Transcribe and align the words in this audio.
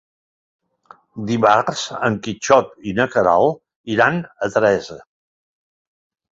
Dimarts 1.31 1.83
en 2.09 2.17
Quixot 2.29 2.73
i 2.93 2.95
na 3.01 3.09
Queralt 3.13 3.95
iran 3.99 4.21
a 4.49 4.53
Teresa. 4.59 5.01